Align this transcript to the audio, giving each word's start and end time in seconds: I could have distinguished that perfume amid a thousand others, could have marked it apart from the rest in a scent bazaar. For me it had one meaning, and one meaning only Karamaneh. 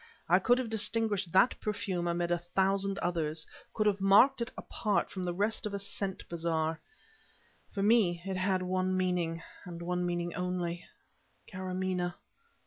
I 0.27 0.39
could 0.39 0.57
have 0.57 0.71
distinguished 0.71 1.31
that 1.31 1.55
perfume 1.61 2.07
amid 2.07 2.31
a 2.31 2.39
thousand 2.39 2.97
others, 3.03 3.45
could 3.71 3.85
have 3.85 4.01
marked 4.01 4.41
it 4.41 4.51
apart 4.57 5.11
from 5.11 5.21
the 5.21 5.31
rest 5.31 5.67
in 5.67 5.75
a 5.75 5.77
scent 5.77 6.27
bazaar. 6.27 6.79
For 7.71 7.83
me 7.83 8.19
it 8.25 8.35
had 8.35 8.63
one 8.63 8.97
meaning, 8.97 9.43
and 9.63 9.79
one 9.79 10.03
meaning 10.03 10.33
only 10.33 10.87
Karamaneh. 11.47 12.15